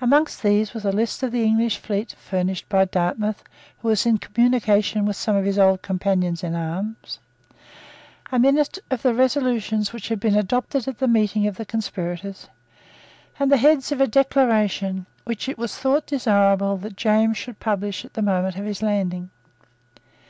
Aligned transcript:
Among 0.00 0.26
these 0.42 0.72
was 0.72 0.86
a 0.86 0.90
list 0.90 1.22
of 1.22 1.32
the 1.32 1.44
English 1.44 1.76
fleet 1.76 2.12
furnished 2.16 2.66
by 2.70 2.86
Dartmouth, 2.86 3.44
who 3.80 3.88
was 3.88 4.06
in 4.06 4.16
communication 4.16 5.04
with 5.04 5.16
some 5.16 5.36
of 5.36 5.44
his 5.44 5.58
old 5.58 5.82
companions 5.82 6.42
in 6.42 6.54
arms, 6.54 7.18
a 8.32 8.38
minute 8.38 8.78
of 8.90 9.02
the 9.02 9.12
resolutions 9.12 9.92
which 9.92 10.08
had 10.08 10.18
been 10.18 10.34
adopted 10.34 10.88
at 10.88 10.96
the 10.98 11.06
meeting 11.06 11.46
of 11.46 11.58
the 11.58 11.66
conspirators, 11.66 12.48
and 13.38 13.52
the 13.52 13.58
Heads 13.58 13.92
of 13.92 14.00
a 14.00 14.06
Declaration 14.06 15.04
which 15.24 15.46
it 15.46 15.58
was 15.58 15.76
thought 15.76 16.06
desirable 16.06 16.78
that 16.78 16.96
James 16.96 17.36
should 17.36 17.60
publish 17.60 18.02
at 18.06 18.14
the 18.14 18.22
moment 18.22 18.56
of 18.56 18.64
his 18.64 18.80
landing. 18.80 19.28